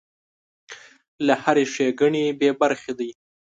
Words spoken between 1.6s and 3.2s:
ښېګڼې بې برخې دی.